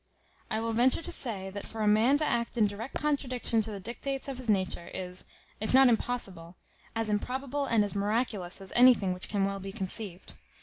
[0.49, 3.71] I will venture to say, that for a man to act in direct contradiction to
[3.71, 5.25] the dictates of his nature, is,
[5.59, 6.55] if not impossible,
[6.95, 10.33] as improbable and as miraculous as anything which can well be conceived.